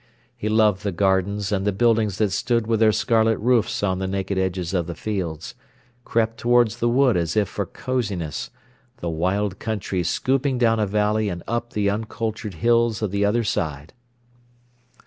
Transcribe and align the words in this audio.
He 0.35 0.49
loved 0.49 0.81
the 0.81 0.91
gardens 0.91 1.51
and 1.51 1.63
the 1.63 1.71
buildings 1.71 2.17
that 2.17 2.31
stood 2.31 2.65
with 2.65 2.79
their 2.79 2.91
scarlet 2.91 3.37
roofs 3.37 3.83
on 3.83 3.99
the 3.99 4.07
naked 4.07 4.35
edges 4.35 4.73
of 4.73 4.87
the 4.87 4.95
fields, 4.95 5.53
crept 6.05 6.39
towards 6.39 6.77
the 6.77 6.89
wood 6.89 7.15
as 7.15 7.37
if 7.37 7.47
for 7.47 7.67
cosiness, 7.67 8.49
the 8.97 9.09
wild 9.11 9.59
country 9.59 10.01
scooping 10.01 10.57
down 10.57 10.79
a 10.79 10.87
valley 10.87 11.29
and 11.29 11.43
up 11.47 11.73
the 11.73 11.87
uncultured 11.87 12.55
hills 12.55 13.03
of 13.03 13.11
the 13.11 13.23
other 13.23 13.43
side. 13.43 13.93